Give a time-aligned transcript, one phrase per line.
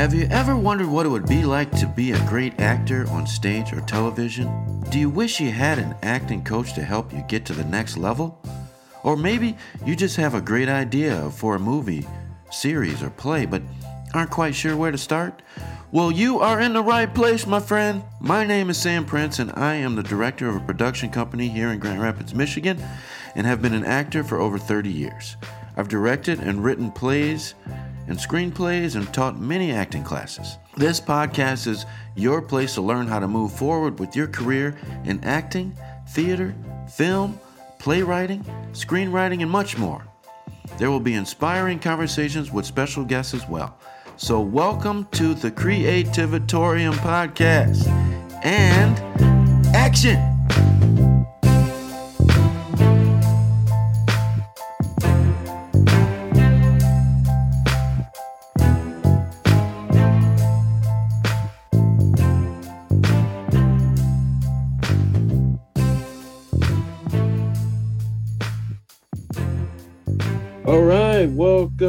[0.00, 3.26] Have you ever wondered what it would be like to be a great actor on
[3.26, 4.80] stage or television?
[4.88, 7.98] Do you wish you had an acting coach to help you get to the next
[7.98, 8.40] level?
[9.02, 12.06] Or maybe you just have a great idea for a movie,
[12.50, 13.60] series, or play, but
[14.14, 15.42] aren't quite sure where to start?
[15.92, 18.02] Well, you are in the right place, my friend.
[18.22, 21.68] My name is Sam Prince, and I am the director of a production company here
[21.68, 22.82] in Grand Rapids, Michigan,
[23.34, 25.36] and have been an actor for over 30 years.
[25.76, 27.54] I've directed and written plays
[28.10, 30.58] and screenplays and taught many acting classes.
[30.76, 35.22] This podcast is your place to learn how to move forward with your career in
[35.22, 35.74] acting,
[36.08, 36.52] theater,
[36.92, 37.38] film,
[37.78, 40.04] playwriting, screenwriting, and much more.
[40.76, 43.78] There will be inspiring conversations with special guests as well.
[44.16, 47.86] So, welcome to the Creativatorium podcast
[48.44, 48.98] and
[49.74, 50.29] action!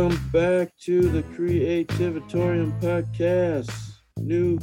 [0.02, 3.70] Welcome back to the Creativatorium podcast.
[4.18, 4.58] New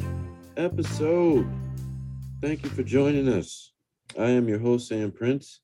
[0.56, 1.46] episode.
[2.42, 3.72] Thank you for joining us.
[4.18, 5.60] I am your host, Sam Prince.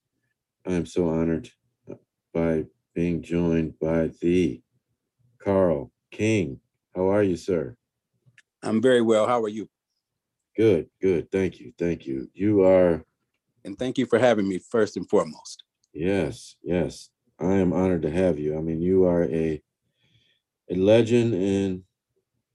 [0.65, 1.51] I am so honored
[2.33, 4.63] by being joined by the
[5.43, 6.61] Karl King.
[6.95, 7.75] How are you, sir?
[8.63, 9.27] I'm very well.
[9.27, 9.69] How are you?
[10.57, 11.33] Good, good.
[11.33, 11.73] Thank you.
[11.77, 12.31] Thank you.
[12.33, 13.05] You are,
[13.65, 15.65] And thank you for having me first and foremost.
[15.93, 17.11] yes, yes.
[17.39, 18.57] I am honored to have you.
[18.57, 19.61] I mean, you are a
[20.71, 21.85] a legend in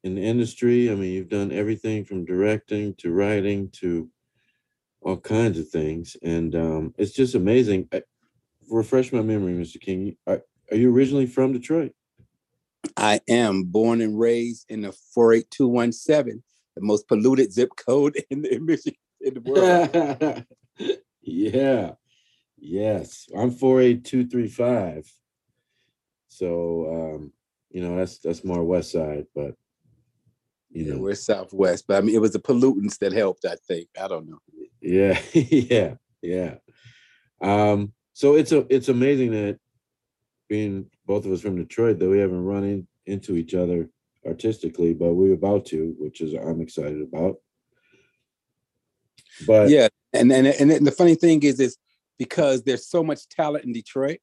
[0.04, 0.92] in the industry.
[0.92, 4.10] I mean, you've done everything from directing to writing to
[5.02, 7.88] all kinds of things, and um, it's just amazing.
[7.92, 8.04] I,
[8.70, 9.80] refresh my memory, Mr.
[9.80, 10.16] King.
[10.28, 10.42] Are,
[10.72, 11.94] are you originally from Detroit?
[12.96, 16.44] I am born and raised in the 48217,
[16.76, 20.96] the most polluted zip code in, in Michigan in the world.
[21.22, 21.92] yeah.
[22.60, 23.28] Yes.
[23.36, 25.12] I'm 48235.
[26.28, 27.34] So um,
[27.72, 29.56] you know, that's that's more west side, but
[30.72, 33.46] you Yeah, know, we're Southwest, but I mean, it was the pollutants that helped.
[33.46, 33.90] I think.
[34.00, 34.40] I don't know.
[34.82, 36.56] yeah, yeah, yeah.
[37.42, 39.60] Um, so it's a it's amazing that
[40.50, 43.90] being both of us from Detroit that we haven't run in, into each other
[44.26, 47.38] artistically, but we're about to, which is I'm excited about.
[49.48, 51.78] But yeah, and and and the funny thing is, is
[52.20, 54.20] because there's so much talent in Detroit,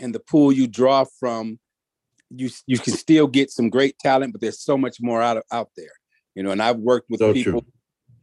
[0.00, 1.60] and the pool you draw from,
[2.30, 5.44] you you can still get some great talent, but there's so much more out of,
[5.52, 5.92] out there.
[6.34, 7.72] You know, and I've worked with So people, true.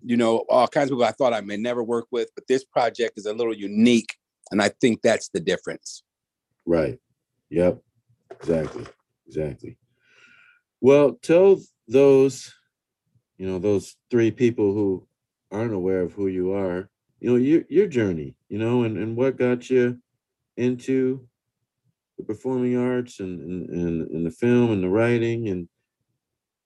[0.02, 2.63] you know, all kinds of people I thought I may never work with, but this
[2.66, 4.16] project is a little unique,
[4.52, 6.03] and I think that's the difference.
[6.66, 7.00] Right.
[7.50, 7.81] Yep.
[8.31, 8.85] Exactly.
[9.28, 9.78] Exactly.
[10.81, 12.53] Well, tell those,
[13.38, 15.08] you know, those three people who
[15.52, 19.16] aren't aware of who you are, you know, your your journey, you know, and, and
[19.16, 19.97] what got you
[20.55, 21.28] into
[22.17, 25.67] the performing arts and and, and, and the film and the writing and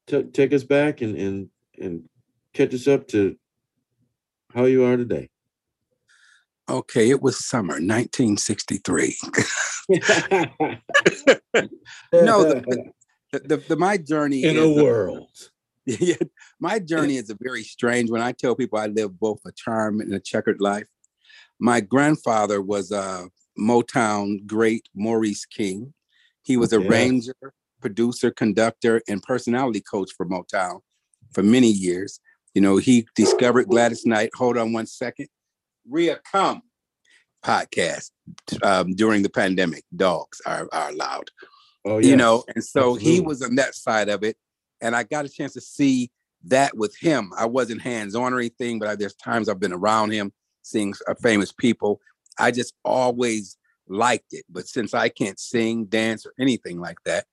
[0.08, 2.04] t- take us back and and and
[2.54, 3.36] catch us up to
[4.54, 5.30] how you are today.
[6.70, 9.18] Okay, it was summer 1963.
[12.14, 12.92] No, the,
[13.32, 15.30] the, the, the my journey in a is uh, world.
[16.00, 16.16] Yeah,
[16.60, 18.22] my journey is a very strange one.
[18.22, 20.88] I tell people I live both a charmed and a checkered life.
[21.60, 23.30] My grandfather was a
[23.60, 25.94] Motown great Maurice King.
[26.44, 26.88] He was a Yeah.
[26.88, 30.82] arranger, producer, conductor, and personality coach for Motown
[31.34, 32.20] for many years.
[32.54, 34.32] You know, he discovered Gladys Knight.
[34.36, 35.28] Hold on one second.
[35.90, 36.62] Rhea Come
[37.44, 38.12] podcast
[38.64, 39.84] um, during the pandemic.
[39.96, 41.30] Dogs are, are allowed
[41.84, 44.38] Oh, you know and so he was on that side of it
[44.82, 46.12] and i got a chance to see
[46.44, 47.32] that with him.
[47.38, 50.32] I wasn't hands-on or anything but I, there's times i've been around him
[50.64, 52.00] seeing uh, famous people.
[52.38, 57.26] I just always liked it but since i can't sing dance or anything like that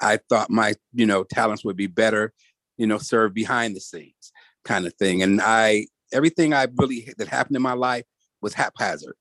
[0.00, 2.32] i thought my you know talents would be better
[2.76, 4.32] you know served behind the scenes
[4.64, 5.22] kind of thing.
[5.22, 8.04] And i everything i really that happened in my life
[8.40, 9.14] was haphazard.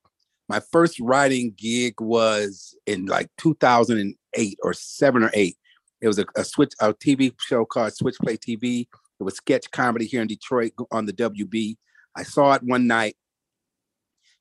[0.50, 5.56] My first writing gig was in like 2008 or seven or eight.
[6.02, 8.88] It was a, a switch a TV show called Switch Play TV.
[9.20, 11.76] It was sketch comedy here in Detroit on the WB.
[12.16, 13.16] I saw it one night,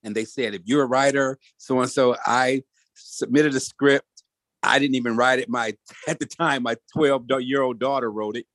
[0.03, 2.63] and they said, "If you're a writer, so and so." I
[2.95, 4.07] submitted a script.
[4.63, 5.49] I didn't even write it.
[5.49, 5.75] My
[6.09, 8.47] at the time, my 12 year old daughter wrote it,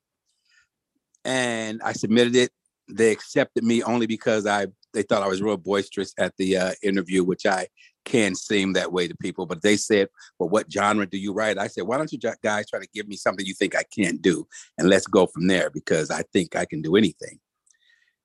[1.23, 2.51] and I submitted it.
[2.89, 6.71] They accepted me only because I they thought I was real boisterous at the uh,
[6.81, 7.67] interview, which I
[8.05, 9.45] can seem that way to people.
[9.45, 10.07] But they said,
[10.39, 13.07] "Well, what genre do you write?" I said, "Why don't you guys try to give
[13.07, 14.47] me something you think I can't do,
[14.77, 17.39] and let's go from there because I think I can do anything."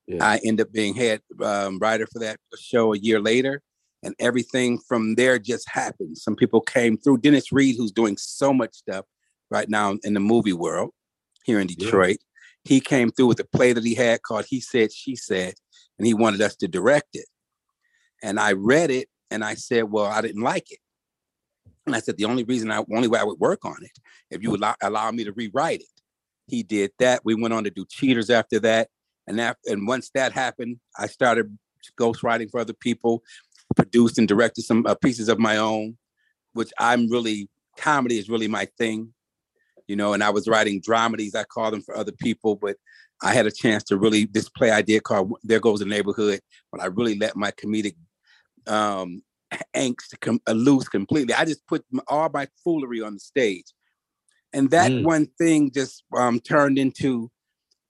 [0.07, 0.23] Yeah.
[0.23, 3.61] I end up being head um, writer for that show a year later,
[4.03, 6.17] and everything from there just happened.
[6.17, 7.19] Some people came through.
[7.19, 9.05] Dennis Reed, who's doing so much stuff
[9.49, 10.91] right now in the movie world
[11.43, 12.69] here in Detroit, yeah.
[12.69, 15.55] he came through with a play that he had called "He Said She Said,"
[15.97, 17.25] and he wanted us to direct it.
[18.23, 20.79] And I read it and I said, well, I didn't like it.
[21.87, 23.97] And I said, the only reason I, only way I would work on it,
[24.29, 26.01] if you would allow, allow me to rewrite it.
[26.47, 27.21] He did that.
[27.25, 28.89] We went on to do Cheaters after that.
[29.25, 31.57] And that, and once that happened, I started
[31.99, 33.23] ghostwriting for other people,
[33.75, 35.97] produced and directed some uh, pieces of my own,
[36.53, 39.13] which I'm really, comedy is really my thing,
[39.87, 42.77] you know, and I was writing dramedies, I call them for other people, but
[43.23, 46.41] I had a chance to really, this play I did called There Goes the Neighborhood,
[46.71, 47.95] when I really let my comedic
[48.67, 49.23] um,
[49.75, 51.33] angst com- uh, loose completely.
[51.33, 53.65] I just put all my foolery on the stage.
[54.53, 55.03] And that mm.
[55.03, 57.31] one thing just um, turned into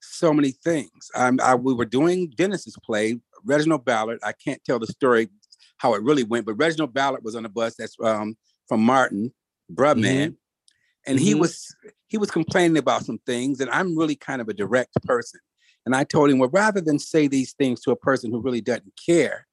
[0.01, 1.09] so many things.
[1.15, 4.19] Um, I, we were doing Dennis's play, Reginald Ballard.
[4.23, 5.29] I can't tell the story
[5.77, 8.37] how it really went, but Reginald Ballard was on a bus that's um,
[8.67, 9.33] from Martin,
[9.73, 11.07] Bruh-Man, mm-hmm.
[11.07, 11.25] and mm-hmm.
[11.25, 11.75] he was
[12.07, 13.59] he was complaining about some things.
[13.59, 15.39] And I'm really kind of a direct person.
[15.85, 18.61] And I told him, well, rather than say these things to a person who really
[18.61, 19.47] doesn't care,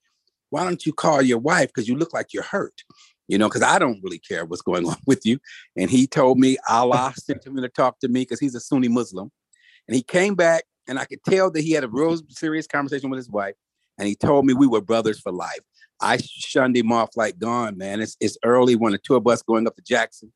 [0.50, 2.82] why don't you call your wife because you look like you're hurt
[3.28, 5.38] you know because i don't really care what's going on with you
[5.76, 8.88] and he told me allah sent him to talk to me because he's a sunni
[8.88, 9.30] muslim.
[9.86, 13.10] And he came back and i could tell that he had a real serious conversation
[13.10, 13.54] with his wife
[13.98, 15.60] and he told me we were brothers for life.
[16.00, 18.00] I shunned him off like gone man.
[18.00, 20.32] It's, it's early when the two of us going up to jackson.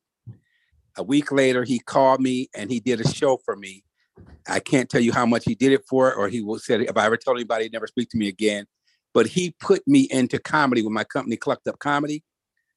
[0.96, 3.84] A week later he called me and he did a show for me.
[4.48, 6.96] I can't tell you how much he did it for or he will said if
[6.96, 8.66] i ever told anybody he'd never speak to me again
[9.14, 12.22] but he put me into comedy with my company, Clucked Up Comedy.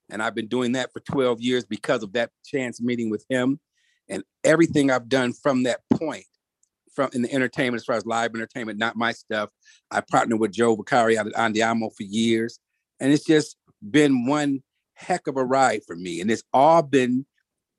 [0.09, 3.59] And I've been doing that for 12 years because of that chance meeting with him.
[4.07, 6.25] And everything I've done from that point,
[6.93, 9.49] from in the entertainment, as far as live entertainment, not my stuff.
[9.89, 12.59] I partnered with Joe Vicari out at Andiamo for years.
[12.99, 13.57] And it's just
[13.89, 14.61] been one
[14.93, 16.21] heck of a ride for me.
[16.21, 17.25] And it's all been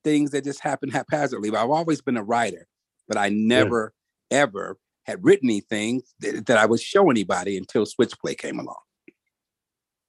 [0.02, 1.50] things that just happen haphazardly.
[1.50, 2.67] But I've always been a writer,
[3.06, 3.94] but I never,
[4.31, 4.38] yeah.
[4.38, 8.76] ever had written anything that, that I would show anybody until Switchplay came along.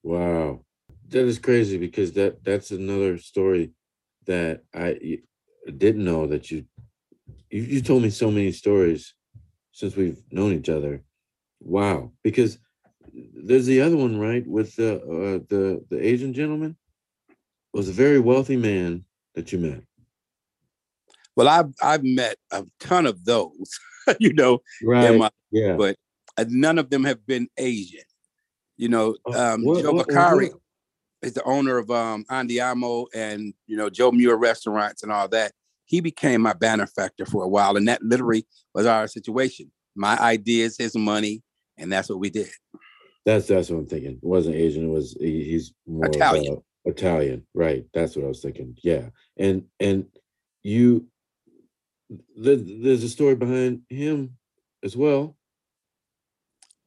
[0.04, 0.62] Wow,
[1.10, 3.72] that is crazy because that that's another story
[4.26, 5.20] that I
[5.66, 6.66] didn't know that you
[7.50, 9.14] you, you told me so many stories
[9.72, 11.04] since we've known each other.
[11.60, 12.58] Wow, because
[13.14, 16.78] there's the other one right with the uh, the the Asian gentleman
[17.74, 19.06] was a very wealthy man
[19.36, 19.84] that you met.
[21.38, 23.80] Well, I've I've met a ton of those.
[24.20, 25.16] you know, right.
[25.16, 25.76] My, yeah.
[25.76, 25.96] But
[26.36, 28.02] uh, none of them have been Asian.
[28.76, 30.50] You know, oh, um, what, Joe Vicari
[31.22, 35.54] is the owner of um, Andiamo and you know Joe Muer restaurants and all that.
[35.86, 39.72] He became my benefactor for a while, and that literally was our situation.
[39.96, 41.44] My ideas, his money,
[41.78, 42.50] and that's what we did.
[43.26, 44.14] That's that's what I'm thinking.
[44.14, 44.86] It wasn't Asian.
[44.86, 46.64] It was he, he's Italian.
[46.86, 47.86] Italian, right?
[47.94, 48.76] That's what I was thinking.
[48.84, 50.06] Yeah, and and
[50.64, 51.08] you
[52.36, 54.38] there's a story behind him
[54.84, 55.36] as well.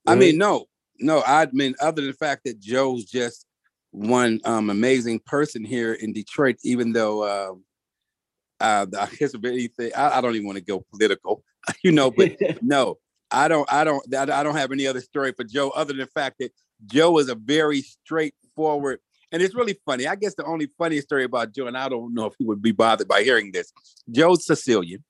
[0.06, 0.14] Right?
[0.14, 0.67] I mean, no,
[0.99, 1.22] no.
[1.26, 3.46] I mean, other than the fact that Joe's just
[3.90, 9.92] one um, amazing person here in Detroit, even though uh, uh, I guess of anything,
[9.97, 11.44] I, I don't even want to go political,
[11.83, 12.11] you know.
[12.11, 12.99] But no,
[13.30, 13.71] I don't.
[13.73, 14.14] I don't.
[14.14, 16.52] I don't have any other story for Joe other than the fact that
[16.87, 19.00] Joe is a very straightforward.
[19.33, 20.09] And it's really funny.
[20.09, 22.61] I guess the only funny story about Joe, and I don't know if he would
[22.61, 23.73] be bothered by hearing this.
[24.11, 25.04] Joe's Sicilian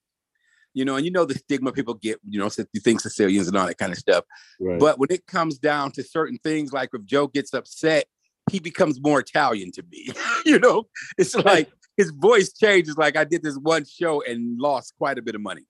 [0.74, 3.56] you know, and you know the stigma people get, you know, you think Sicilians and
[3.56, 4.24] all that kind of stuff.
[4.60, 4.78] Right.
[4.78, 8.06] But when it comes down to certain things, like if Joe gets upset,
[8.50, 10.10] he becomes more Italian to me.
[10.46, 10.84] you know,
[11.18, 12.96] it's like his voice changes.
[12.96, 15.66] Like I did this one show and lost quite a bit of money,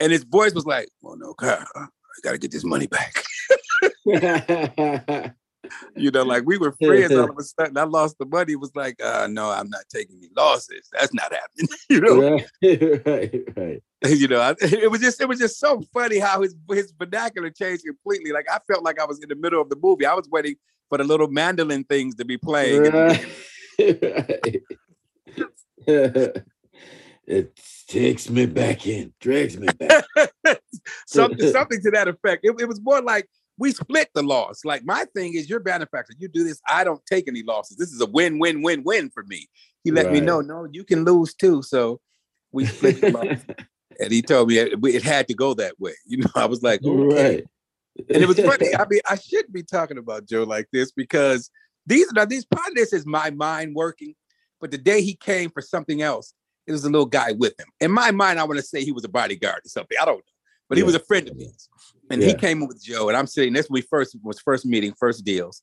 [0.00, 1.86] and his voice was like, "Well, no, God, I
[2.22, 3.24] got to get this money back."
[5.96, 7.12] you know, like we were friends.
[7.12, 8.54] all of a sudden, I lost the money.
[8.54, 10.88] It was like, uh, no, I'm not taking any losses.
[10.92, 11.68] That's not happening.
[11.88, 13.82] you know, right, right, right.
[14.08, 17.84] You know, it was just it was just so funny how his his vernacular changed
[17.84, 18.32] completely.
[18.32, 20.06] Like I felt like I was in the middle of the movie.
[20.06, 20.56] I was waiting
[20.88, 22.82] for the little mandolin things to be playing.
[22.82, 23.26] Right.
[27.26, 30.04] it takes me back in, drags me back.
[31.06, 32.44] something, something to that effect.
[32.44, 33.28] It, it was more like
[33.58, 34.64] we split the loss.
[34.64, 36.14] Like my thing is, you're benefactor.
[36.18, 37.76] You do this, I don't take any losses.
[37.76, 39.48] This is a win, win, win, win for me.
[39.84, 40.14] He let right.
[40.14, 41.62] me know, no, you can lose too.
[41.62, 42.00] So
[42.50, 43.38] we split the loss.
[44.00, 45.94] and he told me it, had to go that way.
[46.06, 47.36] You know, I was like, okay.
[47.36, 47.44] right.
[48.08, 48.74] And it was funny.
[48.74, 51.50] I mean, I shouldn't be talking about Joe like this because
[51.86, 54.14] these are these part of this is my mind working.
[54.60, 56.34] But the day he came for something else,
[56.66, 57.66] it was a little guy with him.
[57.80, 59.98] In my mind, I want to say he was a bodyguard or something.
[60.00, 60.22] I don't know,
[60.68, 60.82] but yeah.
[60.82, 61.68] he was a friend of his.
[62.10, 62.28] And yeah.
[62.28, 63.52] he came with Joe, and I'm sitting.
[63.52, 65.62] That's when we first was first meeting, first deals.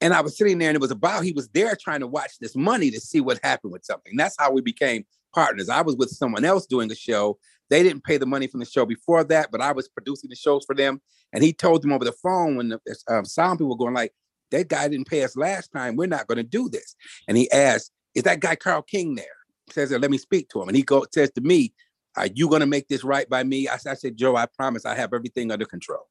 [0.00, 2.38] And I was sitting there, and it was about he was there trying to watch
[2.40, 4.16] this money to see what happened with something.
[4.16, 5.68] That's how we became partners.
[5.68, 7.38] I was with someone else doing a show.
[7.70, 10.36] They didn't pay the money from the show before that, but I was producing the
[10.36, 11.00] shows for them.
[11.32, 14.12] And he told them over the phone when the um, sound people were going like,
[14.50, 15.96] "That guy didn't pay us last time.
[15.96, 16.96] We're not going to do this."
[17.26, 19.26] And he asked, "Is that guy Karl King there?"
[19.66, 21.74] He says, "Let me speak to him." And he go says to me,
[22.16, 24.86] "Are you going to make this right by me?" I, I said, "Joe, I promise.
[24.86, 26.08] I have everything under control."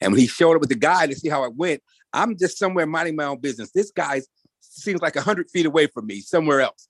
[0.00, 2.58] And when he showed up with the guy to see how it went, I'm just
[2.58, 3.72] somewhere minding my own business.
[3.72, 4.22] This guy
[4.60, 6.88] seems like a hundred feet away from me, somewhere else.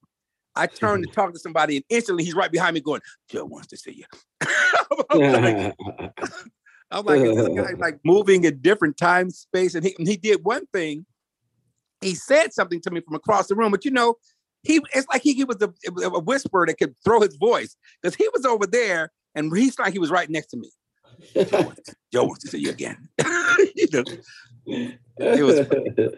[0.57, 3.69] I turn to talk to somebody, and instantly he's right behind me, going, "Joe wants
[3.69, 4.05] to see you."
[5.11, 5.75] I'm like,
[6.91, 10.67] I'm like, guy like moving in different time space, and he and he did one
[10.67, 11.07] thing.
[12.01, 14.17] He said something to me from across the room, but you know,
[14.63, 15.73] he it's like he, he was a,
[16.03, 19.93] a whisper that could throw his voice because he was over there, and he's like
[19.93, 20.71] he was right next to me.
[21.35, 23.09] Joe wants, Joe wants to see you again.
[23.75, 24.05] you know,
[25.19, 26.13] it was.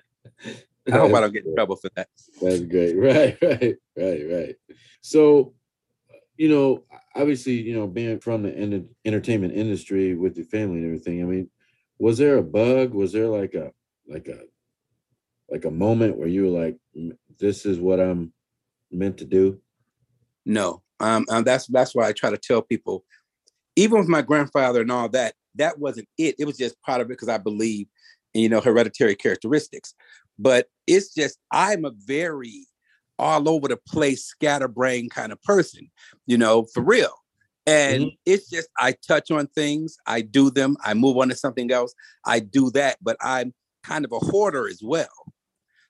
[0.92, 2.09] I hope I don't get in trouble for that.
[2.40, 2.97] That's great.
[2.99, 4.57] Right, right, right, right.
[5.00, 5.54] So,
[6.37, 11.23] you know, obviously, you know, being from the entertainment industry with your family and everything.
[11.23, 11.50] I mean,
[11.99, 12.95] was there a bug?
[12.95, 13.73] Was there like a
[14.07, 14.40] like a
[15.50, 16.76] like a moment where you were like,
[17.38, 18.33] "This is what I'm
[18.90, 19.61] meant to do"?
[20.47, 23.04] No, um, um that's that's why I try to tell people
[23.78, 26.35] even with my grandfather and all that, that wasn't it.
[26.38, 27.87] It was just part of it because I believe
[28.35, 29.95] in, you know, hereditary characteristics.
[30.38, 32.66] But it's just, I'm a very
[33.18, 35.90] all over the place, scatterbrain kind of person,
[36.26, 37.12] you know, for real.
[37.66, 38.14] And mm-hmm.
[38.25, 41.92] it's just, I touch on things, I do them, I move on to something else,
[42.25, 43.52] I do that, but I'm
[43.83, 45.09] kind of a hoarder as well.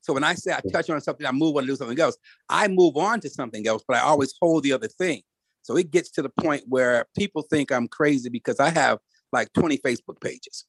[0.00, 2.16] So when I say I touch on something, I move on to do something else,
[2.48, 5.22] I move on to something else, but I always hold the other thing.
[5.62, 8.98] So it gets to the point where people think I'm crazy because I have
[9.32, 10.64] like 20 Facebook pages.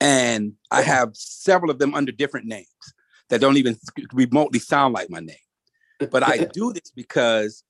[0.00, 2.66] And I have several of them under different names
[3.30, 3.78] that don't even
[4.12, 5.36] remotely sound like my name.
[6.10, 7.64] But I do this because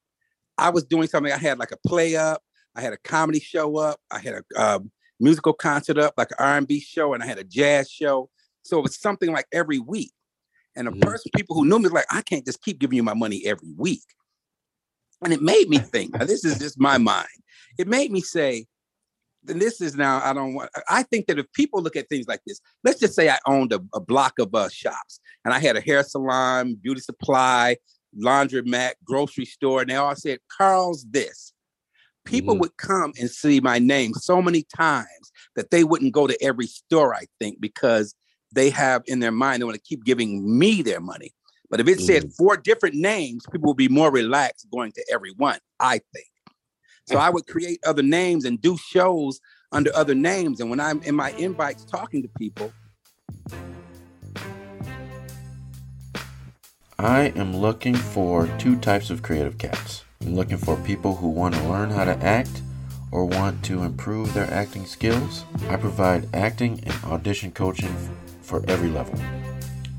[0.59, 1.33] I was doing something.
[1.33, 2.42] I had like a play up,
[2.75, 4.90] I had a comedy show up, I had a um,
[5.21, 8.30] musical concert up, like an R&B show, and I had a jazz show.
[8.62, 10.12] So it was something like every week.
[10.75, 11.00] And the mm-hmm.
[11.00, 13.42] person, people who knew me, was like, I can't just keep giving you my money
[13.47, 14.02] every week.
[15.25, 17.28] And it made me think, this is just my mind.
[17.78, 18.66] It made me say,
[19.46, 22.26] then this is now, I don't want, I think that if people look at things
[22.28, 25.58] like this, let's just say I owned a, a block of uh, shops and I
[25.58, 27.76] had a hair salon, beauty supply,
[28.18, 31.52] laundromat, grocery store, and they all said, Karl's this.
[32.24, 32.62] People mm-hmm.
[32.62, 36.66] would come and see my name so many times that they wouldn't go to every
[36.66, 38.14] store, I think, because
[38.52, 41.32] they have in their mind, they want to keep giving me their money.
[41.70, 42.36] But if it said mm.
[42.36, 46.26] four different names, people would be more relaxed going to every one, I think.
[47.06, 50.60] So I would create other names and do shows under other names.
[50.60, 52.72] And when I'm in my invites talking to people,
[56.98, 60.02] I am looking for two types of creative cats.
[60.20, 62.62] I'm looking for people who want to learn how to act
[63.12, 65.44] or want to improve their acting skills.
[65.68, 67.94] I provide acting and audition coaching
[68.42, 69.14] for every level.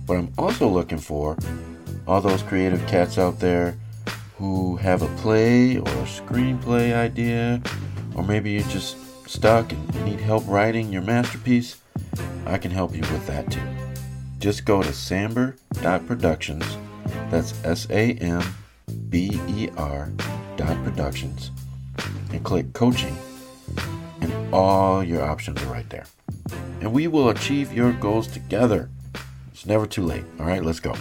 [0.06, 1.38] But I'm also looking for
[2.06, 3.78] all those creative cats out there
[4.38, 7.62] who have a play or a screenplay idea,
[8.16, 11.82] or maybe you're just stuck and need help writing your masterpiece.
[12.46, 13.62] I can help you with that too.
[14.40, 16.66] Just go to samber.productions,
[17.30, 18.44] that's S A M
[19.10, 20.12] B E R
[20.56, 21.52] dot productions,
[22.32, 23.18] and click coaching,
[24.22, 26.06] and all your options are right there.
[26.80, 28.90] And we will achieve your goals together.
[29.52, 30.24] It's never too late.
[30.40, 30.94] All right, let's go.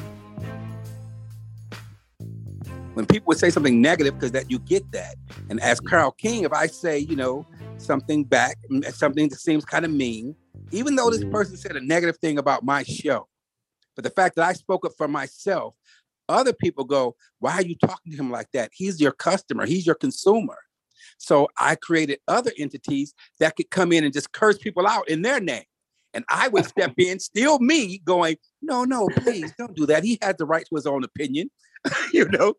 [2.97, 5.17] When people would say something negative, because that you get that,
[5.51, 8.57] and as Karl King, if I say, you know, something back,
[8.89, 10.35] something that seems kind of mean,
[10.73, 11.31] even though this mm-hmm.
[11.31, 13.29] person said a negative thing about my show,
[13.97, 15.75] but the fact that I spoke up for myself,
[16.31, 18.71] other people go, Why are you talking to him like that?
[18.73, 20.57] He's your customer, he's your consumer.
[21.19, 25.21] So I created other entities that could come in and just curse people out in
[25.21, 25.65] their name.
[26.15, 30.03] And I would step in, still me, going, no, no, please don't do that.
[30.03, 31.51] He had the right to his own opinion,
[32.15, 32.55] you know.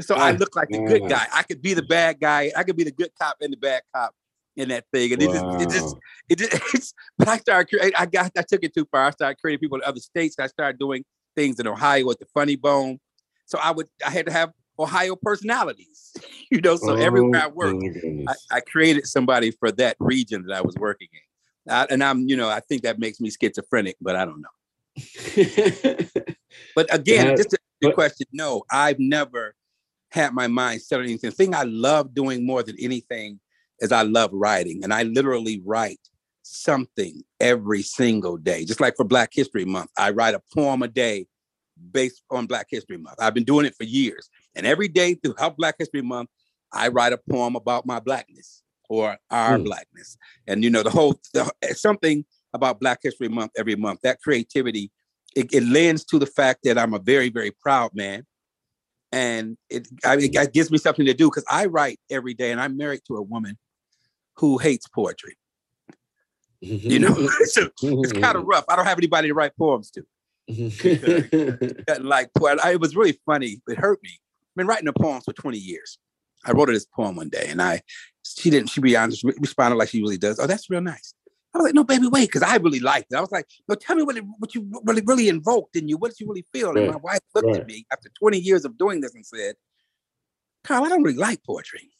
[0.00, 1.26] So I look like the good guy.
[1.32, 2.50] I could be the bad guy.
[2.56, 4.14] I could be the good cop and the bad cop
[4.56, 5.12] in that thing.
[5.12, 5.58] And wow.
[5.58, 5.96] it just,
[6.28, 9.06] it just, it just, it's, but I started I got, I took it too far.
[9.06, 10.36] I started creating people in other states.
[10.38, 11.04] I started doing
[11.36, 12.98] things in Ohio with the funny bone.
[13.46, 16.12] So I would, I had to have Ohio personalities,
[16.50, 16.76] you know.
[16.76, 17.84] So oh, everywhere I worked,
[18.28, 21.72] I, I, created somebody for that region that I was working in.
[21.72, 24.48] I, and I'm, you know, I think that makes me schizophrenic, but I don't know.
[26.74, 28.26] but again, just a but, question.
[28.32, 29.54] No, I've never
[30.12, 31.30] had my mind set on anything.
[31.30, 33.40] The thing I love doing more than anything
[33.80, 36.00] is I love writing, and I literally write
[36.42, 38.64] something every single day.
[38.64, 41.26] Just like for Black History Month, I write a poem a day
[41.90, 43.16] based on Black History Month.
[43.20, 46.28] I've been doing it for years, and every day throughout Black History Month,
[46.72, 49.64] I write a poem about my blackness or our mm.
[49.64, 54.00] blackness, and you know the whole the, something about Black History Month every month.
[54.02, 54.90] That creativity
[55.34, 58.26] it, it lends to the fact that I'm a very very proud man,
[59.12, 62.50] and it I mean, it gives me something to do because I write every day,
[62.50, 63.58] and I'm married to a woman
[64.36, 65.36] who hates poetry.
[66.60, 67.14] you know,
[67.44, 68.48] so it's kind of mm-hmm.
[68.48, 68.64] rough.
[68.68, 70.04] I don't have anybody to write poems to.
[70.50, 72.02] Mm-hmm.
[72.06, 73.60] like it was really funny.
[73.68, 74.10] It hurt me.
[74.12, 75.98] I've been writing the poems for 20 years.
[76.44, 77.82] I wrote her this poem one day, and I
[78.24, 78.70] she didn't.
[78.70, 80.38] She be honest, responded like she usually does.
[80.40, 81.14] Oh, that's real nice.
[81.54, 83.16] I was like, no, baby, wait, because I really liked it.
[83.16, 85.98] I was like, no, tell me what it, what you really really invoked in you.
[85.98, 86.76] What did you really feel?
[86.76, 87.60] And my wife looked right.
[87.60, 89.56] at me after 20 years of doing this and said,
[90.64, 91.90] Karl, I don't really like poetry.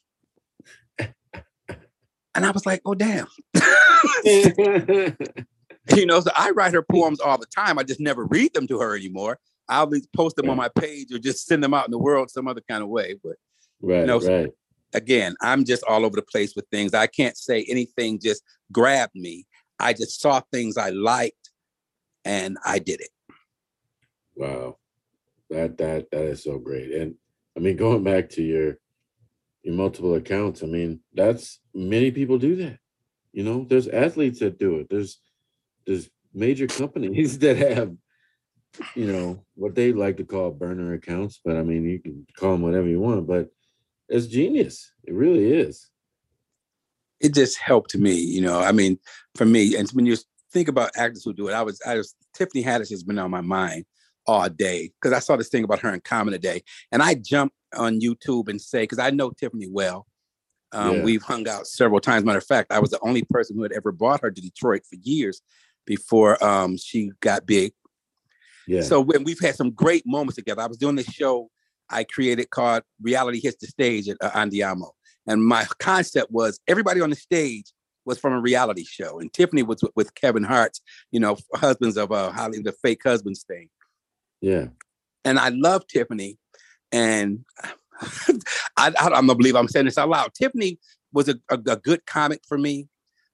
[0.99, 3.27] and I was like, oh damn.
[5.95, 7.79] you know, so I write her poems all the time.
[7.79, 9.39] I just never read them to her anymore.
[9.69, 12.49] I'll post them on my page or just send them out in the world some
[12.49, 13.17] other kind of way.
[13.23, 13.37] But
[13.81, 14.51] right, you know, right.
[14.95, 16.95] Again, I'm just all over the place with things.
[16.95, 19.47] I can't say anything just grabbed me.
[19.79, 21.51] I just saw things I liked
[22.25, 23.11] and I did it.
[24.37, 24.79] Wow.
[25.51, 26.93] That that that is so great.
[26.93, 27.15] And
[27.57, 28.79] I mean, going back to your
[29.63, 32.79] your multiple accounts, I mean, that's many people do that.
[33.33, 34.89] You know, there's athletes that do it.
[34.89, 35.19] There's
[35.87, 37.95] there's major companies that have,
[38.95, 42.53] you know, what they like to call burner accounts, but I mean, you can call
[42.53, 43.49] them whatever you want, but
[44.09, 44.93] it's genius.
[45.05, 45.89] It really is.
[47.21, 48.61] It just helped me, you know.
[48.61, 48.99] I mean,
[49.37, 50.17] for me, and when you
[50.53, 53.31] think about actors who do it, I was, I was, Tiffany Haddish has been on
[53.31, 53.85] my mind
[54.27, 57.55] all day because I saw this thing about her in Common today, and I jumped
[57.75, 60.07] on YouTube and say because I know Tiffany well,
[60.73, 61.03] um, yeah.
[61.03, 62.25] We've hung out several times.
[62.25, 64.83] Matter of fact, I was the only person who had ever brought her to Detroit
[64.89, 65.43] for years
[65.87, 67.73] before um, she got big.
[68.67, 68.83] Yeah.
[68.83, 71.51] So when we've had some great moments together, I was doing this show
[71.93, 74.91] I created called Reality Hits the Stage at uh, Andiamo.
[75.27, 77.67] And my concept was everybody on the stage
[78.05, 79.21] was from a reality show.
[79.21, 80.81] And Tiffany was with, with Kevin Hart's,
[81.13, 83.69] you know, husbands of uh, Holly, the fake husbands thing.
[84.41, 84.67] Yeah.
[85.25, 86.39] And I love Tiffany.
[86.91, 87.45] And
[88.77, 90.35] I, I don't believe I'm saying this out loud.
[90.35, 90.79] Tiffany
[91.13, 92.89] was a, a, a, good comic for me,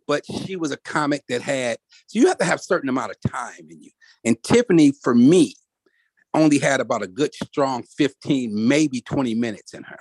[0.06, 3.12] but she was a comic that had, so you have to have a certain amount
[3.12, 3.90] of time in you.
[4.24, 5.54] And Tiffany, for me,
[6.34, 9.98] only had about a good, strong 15, maybe 20 minutes in her.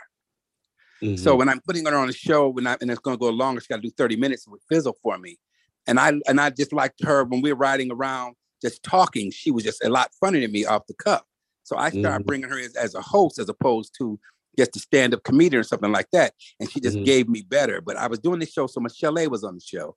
[1.01, 1.15] Mm-hmm.
[1.17, 3.29] So when I'm putting her on a show when I, and it's going to go
[3.29, 5.37] longer, she got to do 30 minutes with Fizzle for me.
[5.85, 9.31] And I and I just liked her when we were riding around, just talking.
[9.31, 11.23] She was just a lot funnier than me off the cuff.
[11.63, 12.23] So I started mm-hmm.
[12.23, 14.19] bringing her as, as a host as opposed to
[14.57, 16.33] just a stand-up comedian or something like that.
[16.59, 17.05] And she just mm-hmm.
[17.05, 17.79] gave me better.
[17.79, 19.95] But I was doing this show, so Michel'le was on the show.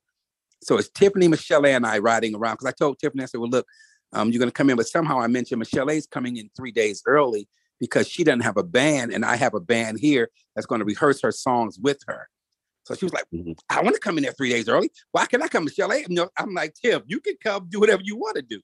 [0.61, 2.55] So it's Tiffany, Michel'le, and I riding around.
[2.55, 3.65] Because I told Tiffany, I said, well, look,
[4.13, 7.01] um, you're gonna come in, but somehow I mentioned Michel'le is coming in three days
[7.05, 7.47] early
[7.79, 10.85] because she doesn't have a band, and I have a band here that's going to
[10.85, 12.29] rehearse her songs with her.
[12.83, 13.53] So she was like, mm-hmm.
[13.69, 14.91] I want to come in there three days early.
[15.11, 16.07] Why can't I come, Michel'le?
[16.09, 18.61] Know, I'm like, Tim, you can come do whatever you want to do.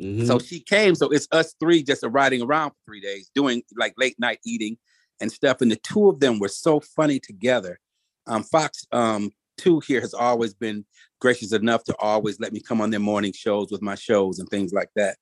[0.00, 0.26] Mm-hmm.
[0.26, 0.94] So she came.
[0.94, 4.76] So it's us three just riding around for three days, doing like late night eating
[5.20, 5.60] and stuff.
[5.60, 7.78] And the two of them were so funny together.
[8.26, 10.86] Um, Fox um, Two here has always been
[11.20, 14.48] gracious enough to always let me come on their morning shows with my shows and
[14.48, 15.18] things like that.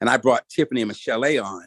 [0.00, 1.66] And I brought Tiffany and Michel'le on.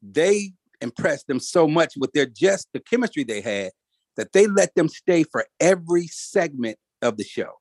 [0.00, 3.72] They impressed them so much with their just the chemistry they had
[4.16, 7.52] that they let them stay for every segment of the show.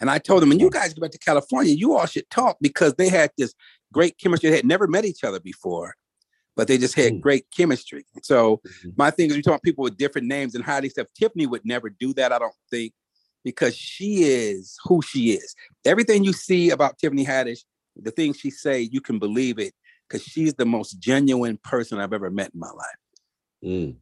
[0.00, 2.56] And I told them, when you guys get back to California, you all should talk
[2.60, 3.54] because they had this
[3.92, 4.50] great chemistry.
[4.50, 5.94] They had never met each other before,
[6.56, 7.20] but they just had mm.
[7.20, 8.04] great chemistry.
[8.22, 8.90] So mm-hmm.
[8.96, 11.06] my thing is, we talk people with different names and how they stuff.
[11.14, 12.92] Tiffany would never do that, I don't think,
[13.44, 15.54] because she is who she is.
[15.84, 17.60] Everything you see about Tiffany Haddish,
[17.94, 19.74] the things she say, you can believe it
[20.08, 22.86] because she's the most genuine person I've ever met in my life.
[23.64, 23.96] Mm.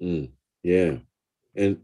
[0.00, 0.30] Mm.
[0.62, 0.96] Yeah.
[1.54, 1.78] And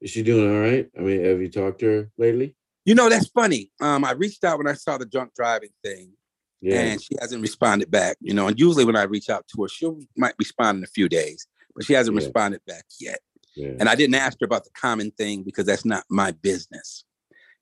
[0.00, 0.88] is she doing all right?
[0.96, 2.54] I mean, have you talked to her lately?
[2.84, 3.72] You know, that's funny.
[3.80, 6.12] Um, I reached out when I saw the drunk driving thing,
[6.60, 6.80] yeah.
[6.80, 8.16] and she hasn't responded back.
[8.20, 10.88] You know, and usually when I reach out to her, she might respond in a
[10.88, 12.24] few days, but she hasn't yeah.
[12.24, 13.20] responded back yet.
[13.54, 13.72] Yeah.
[13.80, 17.04] And I didn't ask her about the common thing because that's not my business.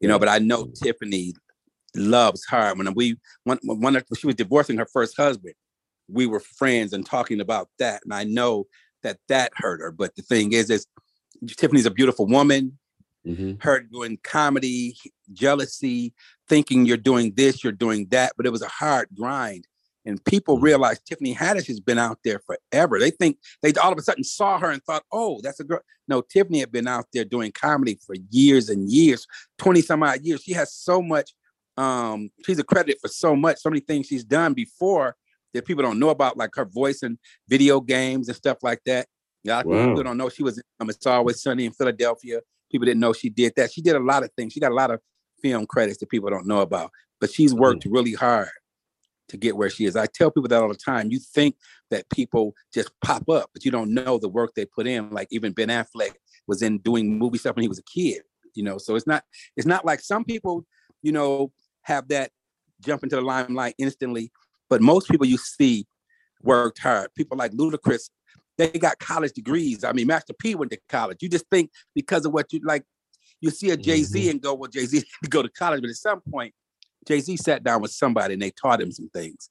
[0.00, 1.34] You know, but I know Tiffany
[1.96, 2.74] loves her.
[2.74, 5.54] When we when, when she was divorcing her first husband,
[6.08, 8.66] we were friends and talking about that, and I know
[9.02, 9.92] that that hurt her.
[9.92, 10.86] But the thing is, is
[11.56, 12.78] Tiffany's a beautiful woman.
[13.26, 13.54] Mm-hmm.
[13.60, 14.96] Her doing comedy
[15.32, 16.12] jealousy,
[16.48, 19.66] thinking you're doing this, you're doing that, but it was a hard grind.
[20.06, 22.98] And people realize Tiffany Haddish has been out there forever.
[22.98, 25.80] They think they all of a sudden saw her and thought, oh, that's a girl.
[26.08, 29.26] No, Tiffany had been out there doing comedy for years and years,
[29.58, 30.42] 20 some odd years.
[30.42, 31.32] She has so much,
[31.78, 35.16] um, she's accredited for so much, so many things she's done before
[35.54, 39.06] that people don't know about, like her voice in video games and stuff like that.
[39.46, 39.86] Of wow.
[39.86, 42.40] people don't know she was in um, It's Always Sunny in Philadelphia.
[42.70, 43.72] People didn't know she did that.
[43.72, 44.52] She did a lot of things.
[44.52, 45.00] She got a lot of
[45.44, 47.92] film credits that people don't know about, but she's worked mm-hmm.
[47.92, 48.48] really hard
[49.28, 49.94] to get where she is.
[49.94, 51.10] I tell people that all the time.
[51.10, 51.56] You think
[51.90, 55.10] that people just pop up, but you don't know the work they put in.
[55.10, 56.14] Like even Ben Affleck
[56.46, 58.22] was in doing movie stuff when he was a kid,
[58.54, 58.78] you know.
[58.78, 59.24] So it's not
[59.56, 60.64] it's not like some people,
[61.02, 61.52] you know,
[61.82, 62.30] have that
[62.80, 64.30] jump into the limelight instantly,
[64.70, 65.86] but most people you see
[66.42, 67.14] worked hard.
[67.14, 68.10] People like Ludacris,
[68.58, 69.84] they got college degrees.
[69.84, 71.18] I mean, Master P went to college.
[71.22, 72.84] You just think because of what you like,
[73.44, 74.30] you see a Jay Z mm-hmm.
[74.30, 76.54] and go, well, Jay Z go to college, but at some point,
[77.06, 79.50] Jay Z sat down with somebody and they taught him some things.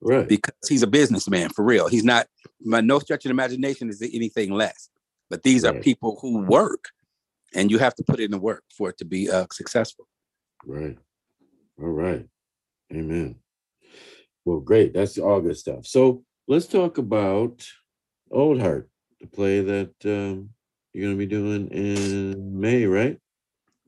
[0.00, 0.28] Right.
[0.28, 1.88] Because he's a businessman for real.
[1.88, 2.28] He's not,
[2.60, 4.88] my no stretch of imagination is anything less.
[5.28, 5.74] But these right.
[5.74, 6.90] are people who work
[7.52, 10.06] and you have to put in the work for it to be uh, successful.
[10.64, 10.96] Right.
[11.80, 12.24] All right.
[12.92, 13.36] Amen.
[14.44, 14.94] Well, great.
[14.94, 15.86] That's all good stuff.
[15.86, 17.66] So let's talk about
[18.30, 18.88] Old Heart,
[19.20, 20.50] the play that um,
[20.92, 23.18] you're going to be doing in May, right?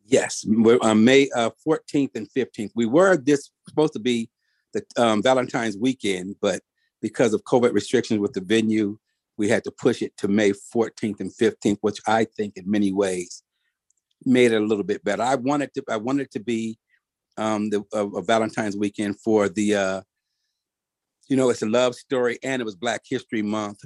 [0.07, 2.71] Yes, we're on May uh, 14th and 15th.
[2.75, 4.29] We were this supposed to be
[4.75, 6.61] the um, Valentine's weekend, but
[7.01, 8.99] because of COVID restrictions with the venue,
[9.37, 12.93] we had to push it to May 14th and 15th, which I think in many
[12.93, 13.43] ways
[14.25, 15.23] made it a little bit better.
[15.23, 16.79] I wanted to I wanted it to be
[17.37, 20.01] um, the a, Valentine's weekend for the uh,
[21.29, 23.85] you know it's a love story and it was Black History Month,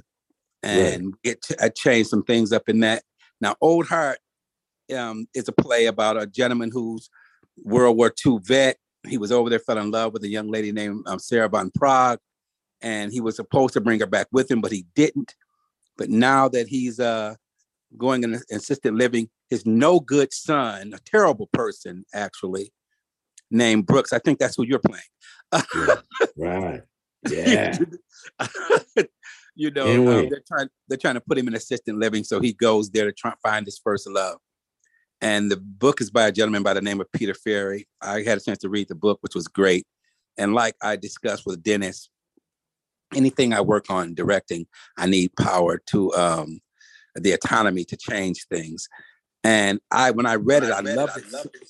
[0.63, 1.13] and right.
[1.23, 3.03] it I changed some things up in that.
[3.41, 4.19] Now, Old Heart
[4.93, 7.09] um, is a play about a gentleman who's
[7.63, 8.77] World War II vet.
[9.07, 11.71] He was over there, fell in love with a young lady named um, Sarah von
[11.71, 12.19] Prague,
[12.81, 15.35] and he was supposed to bring her back with him, but he didn't.
[15.97, 17.35] But now that he's uh,
[17.97, 22.71] going in assisted living, his no good son, a terrible person actually,
[23.51, 24.13] named Brooks.
[24.13, 25.63] I think that's who you're playing.
[25.75, 25.95] yeah.
[26.37, 26.81] Right.
[27.29, 27.77] Yeah.
[29.55, 32.53] you know, um, they're trying they're trying to put him in assisted living, so he
[32.53, 34.37] goes there to try find his first love.
[35.21, 37.87] And the book is by a gentleman by the name of Peter Ferry.
[38.01, 39.85] I had a chance to read the book, which was great.
[40.37, 42.09] And like I discussed with Dennis,
[43.13, 46.59] anything I work on directing, I need power to um,
[47.15, 48.87] the autonomy to change things.
[49.43, 51.67] And I, when I read it, I, read loved it, it, loved it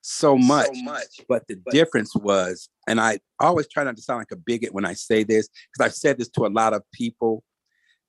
[0.00, 1.20] so, much, so much.
[1.28, 4.74] But the but difference was, and I always try not to sound like a bigot
[4.74, 7.44] when I say this, because I've said this to a lot of people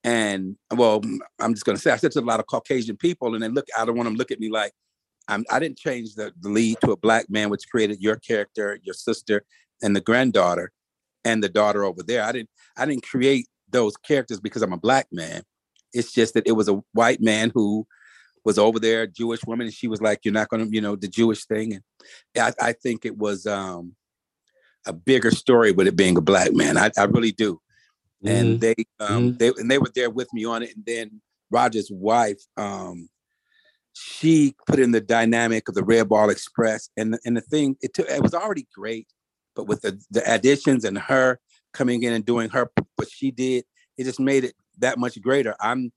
[0.04, 1.02] and well,
[1.40, 3.48] I'm just going to say, I said to a lot of Caucasian people, and they
[3.48, 4.74] look, I don't want them look at me like
[5.28, 8.18] I'm, I did not change the, the lead to a black man, which created your
[8.18, 9.44] character, your sister,
[9.82, 10.72] and the granddaughter,
[11.24, 12.24] and the daughter over there.
[12.24, 15.44] I didn't, I didn't create those characters because I'm a black man.
[15.94, 17.88] It's just that it was a white man who
[18.44, 20.96] was over there, Jewish woman, and she was like, "You're not going to, you know,
[20.98, 21.84] the Jewish thing." And
[22.36, 23.96] I, I think it was um,
[24.86, 26.78] a bigger story with it being a black man.
[26.78, 27.62] I, I really do
[28.24, 28.36] mm-hmm.
[28.36, 29.38] and they um mm-hmm.
[29.38, 30.76] they and they were there with me on it.
[30.76, 33.10] And then Roger's wife, um,
[33.94, 37.94] she put in the dynamic of the Red Ball Express, and and the thing it
[37.94, 39.08] took it was already great,
[39.56, 41.40] but with the the additions and her
[41.74, 43.66] coming in and doing her what she did,
[43.98, 45.56] it just made it that much greater.
[45.60, 45.92] I'm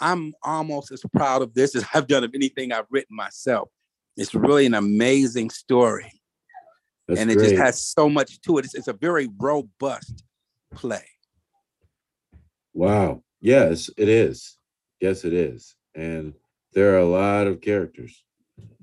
[0.00, 3.68] I'm almost as proud of this as I've done of anything I've written myself.
[4.16, 6.20] It's really an amazing story.
[7.08, 7.50] That's and it great.
[7.50, 8.64] just has so much to it.
[8.66, 10.22] It's, it's, a very robust
[10.74, 11.04] play.
[12.74, 13.22] Wow.
[13.40, 14.56] Yes, it is.
[15.00, 15.74] Yes, it is.
[15.94, 16.34] And
[16.72, 18.22] there are a lot of characters.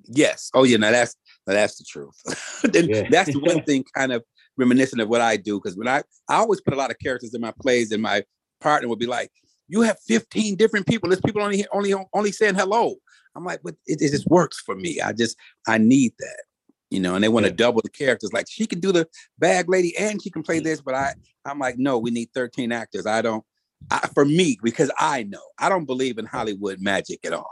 [0.06, 0.49] Yes.
[0.54, 0.78] Oh, yeah.
[0.78, 1.15] Now that's
[1.47, 2.15] now that's the truth.
[2.73, 3.08] yeah.
[3.10, 4.23] that's the one thing kind of
[4.58, 5.60] reminiscent of what I do.
[5.60, 8.23] Because when I I always put a lot of characters in my plays, and my
[8.60, 9.32] partner would be like,
[9.67, 11.10] "You have 15 different people.
[11.10, 12.95] There's people only only only saying hello."
[13.36, 14.99] I'm like, but it, it just works for me.
[14.99, 16.43] I just I need that
[16.89, 17.58] you know, and they want to yeah.
[17.58, 18.34] double the characters.
[18.34, 20.63] Like she can do the bag lady and she can play mm.
[20.63, 21.13] this, but I,
[21.45, 23.06] I'm like, no, we need 13 actors.
[23.06, 23.43] I don't,
[23.91, 27.51] I, for me, because I know I don't believe in Hollywood magic at all.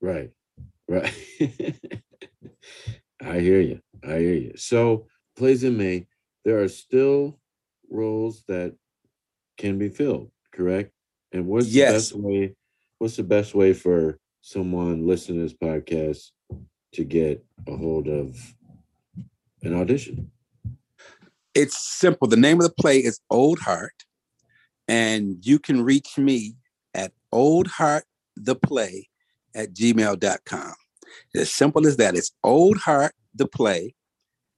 [0.00, 0.30] Right,
[0.88, 1.12] right.
[3.22, 3.80] I hear you.
[4.04, 4.52] I hear you.
[4.56, 5.06] So,
[5.36, 6.06] plays in May,
[6.44, 7.38] there are still
[7.90, 8.74] roles that
[9.56, 10.92] can be filled, correct?
[11.32, 12.10] And what's yes.
[12.10, 12.56] the best way?
[12.98, 16.30] What's the best way for someone listening to this podcast
[16.94, 18.36] to get a hold of
[19.62, 20.30] an audition?
[21.54, 22.28] It's simple.
[22.28, 24.05] The name of the play is Old Heart.
[24.88, 26.56] And you can reach me
[26.94, 29.04] at oldhearttheplay
[29.54, 30.74] at gmail.com.
[31.34, 32.14] As simple as that.
[32.16, 33.94] It's oldheart, the play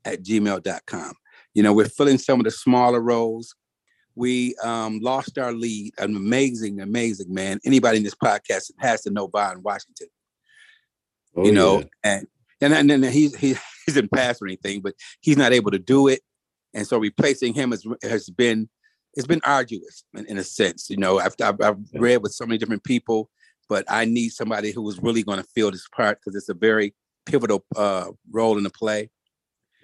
[0.04, 1.12] at gmail.com.
[1.54, 3.54] You know, we're filling some of the smaller roles.
[4.14, 7.60] We um, lost our lead, an amazing, amazing man.
[7.64, 10.08] Anybody in this podcast has to know Vaughn Washington.
[11.36, 12.20] Oh, you know, yeah.
[12.60, 13.54] and and then he's he,
[13.86, 16.20] he's in pass or anything, but he's not able to do it.
[16.74, 18.68] And so replacing him has has been
[19.18, 20.88] it's been arduous in, in a sense.
[20.88, 23.28] You know, I've, I've, I've read with so many different people,
[23.68, 26.54] but I need somebody who is really going to fill this part because it's a
[26.54, 26.94] very
[27.26, 29.10] pivotal uh, role in the play.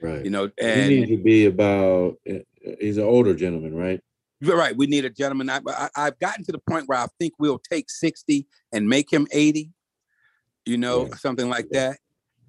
[0.00, 0.24] Right.
[0.24, 2.16] You know, and he needs to be about.
[2.26, 2.40] Eh,
[2.80, 4.00] he's an older gentleman, right?
[4.40, 4.76] You're right.
[4.76, 5.50] We need a gentleman.
[5.50, 5.60] I,
[5.96, 9.26] I, have gotten to the point where I think we'll take sixty and make him
[9.32, 9.72] eighty.
[10.64, 11.14] You know, yeah.
[11.16, 11.98] something like that.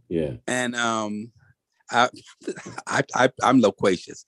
[0.08, 0.34] Yeah.
[0.48, 1.32] And um,
[1.92, 2.10] I,
[2.88, 4.26] I, I, am loquacious,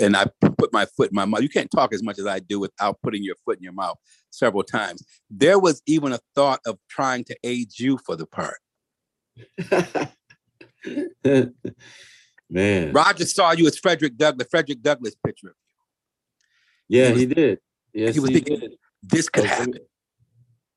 [0.00, 0.26] and I
[0.58, 1.42] put my foot in my mouth.
[1.42, 3.96] You can't talk as much as I do without putting your foot in your mouth
[4.30, 5.02] several times.
[5.30, 8.58] There was even a thought of trying to age you for the part.
[12.50, 14.48] Man, Roger saw you as Frederick Douglass.
[14.50, 15.54] Frederick Douglass picture of
[16.88, 16.98] you.
[16.98, 17.58] Yeah, he, was, he did.
[17.92, 18.72] Yes, he was he thinking did.
[19.02, 19.78] this could happen.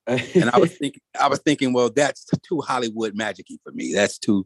[0.07, 3.93] and I was thinking, I was thinking, well, that's too Hollywood magicy for me.
[3.93, 4.45] That's too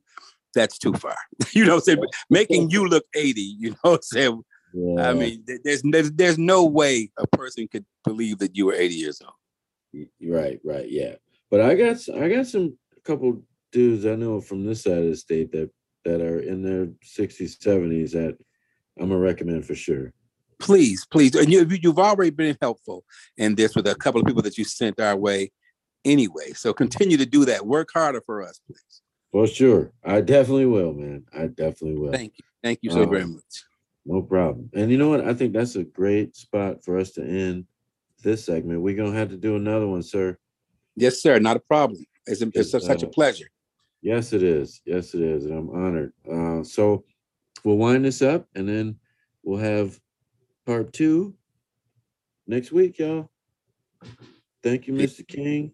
[0.56, 1.18] that's too far.
[1.52, 4.42] you know, saying making you look 80, you know, saying
[4.76, 5.10] yeah.
[5.10, 8.94] I mean, there's, there's there's no way a person could believe that you were 80
[8.94, 10.08] years old.
[10.22, 11.16] Right, right, yeah.
[11.50, 13.42] But I got I got some a couple
[13.72, 15.70] dudes I know from this side of the state that
[16.04, 18.38] that are in their 60s, 70s that
[19.00, 20.12] I'm gonna recommend for sure.
[20.60, 23.06] Please, please, and you you've already been helpful
[23.38, 25.52] in this with a couple of people that you sent our way
[26.04, 26.52] anyway.
[26.54, 27.66] So continue to do that.
[27.66, 29.02] Work harder for us, please.
[29.36, 29.92] For sure.
[30.02, 31.26] I definitely will, man.
[31.38, 32.14] I definitely will.
[32.14, 32.46] Thank you.
[32.64, 33.66] Thank you so um, very much.
[34.06, 34.70] No problem.
[34.74, 35.28] And you know what?
[35.28, 37.66] I think that's a great spot for us to end
[38.24, 38.80] this segment.
[38.80, 40.38] We're going to have to do another one, sir.
[40.96, 41.38] Yes, sir.
[41.40, 42.02] Not a problem.
[42.26, 43.48] It's, it's, such a uh, pleasure.
[44.02, 44.80] Yes, it is.
[44.86, 45.48] Yes, it is.
[45.48, 46.14] And I'm honored.
[46.26, 47.04] Uh, so
[47.66, 48.98] we'll wind this up and then
[49.44, 50.00] we'll have
[50.66, 51.36] part two
[52.48, 53.30] next week, y'all.
[54.64, 55.28] Thank you, Mr.
[55.28, 55.74] King.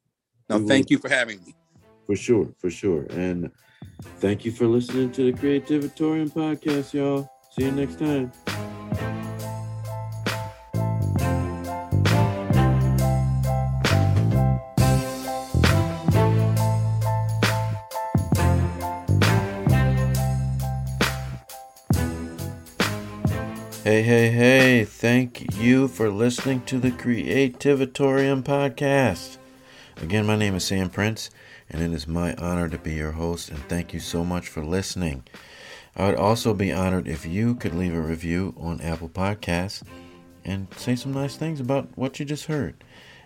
[0.50, 0.94] No, we thank will...
[0.94, 1.54] you for having me.
[2.06, 3.06] For sure, for sure.
[3.12, 3.52] And
[4.20, 7.30] thank you for listening to the Creativatorium podcast, y'all.
[7.52, 8.32] See you next time.
[23.84, 29.38] Hey, hey, hey, thank you for listening to the Creativatorium podcast.
[29.98, 31.30] Again, my name is Sam Prince,
[31.72, 34.64] and it is my honor to be your host, and thank you so much for
[34.64, 35.24] listening.
[35.96, 39.82] I would also be honored if you could leave a review on Apple Podcasts
[40.44, 42.84] and say some nice things about what you just heard.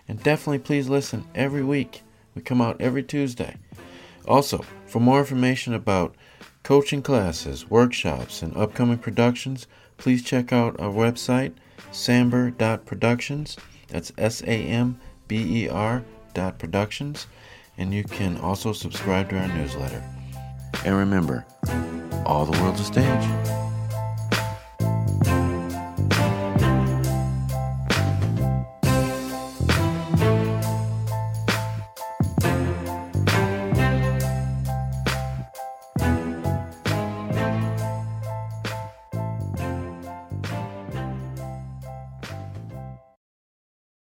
[0.08, 2.04] And definitely please listen every week.
[2.36, 3.58] We come out every Tuesday.
[4.28, 6.16] Also, for more information about
[6.64, 9.66] coaching classes, workshops, and upcoming productions,
[9.98, 11.54] please check out our website,
[11.92, 13.58] samber.productions.
[13.88, 16.04] That's S A M B E R
[16.34, 17.28] dot productions
[17.78, 20.04] and you can also subscribe to our newsletter.
[20.86, 21.46] And remember,
[22.26, 23.65] all the world's a stage.